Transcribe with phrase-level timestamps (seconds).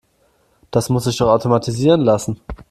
[0.71, 2.41] Das muss sich doch automatisieren lassen.